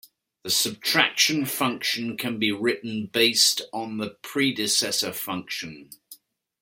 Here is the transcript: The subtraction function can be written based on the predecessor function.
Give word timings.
The 0.41 0.49
subtraction 0.49 1.45
function 1.45 2.17
can 2.17 2.39
be 2.39 2.51
written 2.51 3.05
based 3.05 3.61
on 3.71 3.97
the 3.99 4.17
predecessor 4.23 5.13
function. 5.13 5.91